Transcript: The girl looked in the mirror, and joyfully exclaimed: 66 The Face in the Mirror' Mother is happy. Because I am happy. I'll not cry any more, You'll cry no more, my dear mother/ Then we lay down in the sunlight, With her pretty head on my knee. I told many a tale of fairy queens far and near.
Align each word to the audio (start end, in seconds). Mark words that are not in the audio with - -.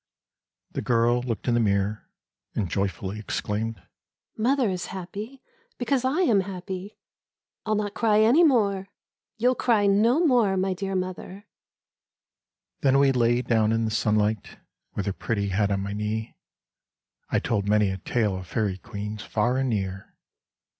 The 0.71 0.81
girl 0.81 1.21
looked 1.21 1.47
in 1.47 1.53
the 1.53 1.59
mirror, 1.59 2.09
and 2.55 2.67
joyfully 2.71 3.19
exclaimed: 3.19 3.75
66 3.75 3.85
The 3.85 3.85
Face 3.85 4.01
in 4.01 4.27
the 4.33 4.41
Mirror' 4.41 4.57
Mother 4.65 4.69
is 4.73 4.85
happy. 4.87 5.43
Because 5.77 6.03
I 6.05 6.21
am 6.21 6.39
happy. 6.41 6.97
I'll 7.67 7.75
not 7.75 7.93
cry 7.93 8.21
any 8.21 8.43
more, 8.43 8.87
You'll 9.37 9.53
cry 9.53 9.85
no 9.85 10.25
more, 10.25 10.57
my 10.57 10.73
dear 10.73 10.95
mother/ 10.95 11.45
Then 12.79 12.97
we 12.97 13.11
lay 13.11 13.43
down 13.43 13.71
in 13.71 13.85
the 13.85 13.91
sunlight, 13.91 14.57
With 14.95 15.05
her 15.05 15.13
pretty 15.13 15.49
head 15.49 15.69
on 15.71 15.81
my 15.81 15.93
knee. 15.93 16.33
I 17.29 17.37
told 17.37 17.69
many 17.69 17.91
a 17.91 17.97
tale 17.99 18.35
of 18.35 18.47
fairy 18.47 18.79
queens 18.79 19.21
far 19.21 19.57
and 19.57 19.69
near. 19.69 20.15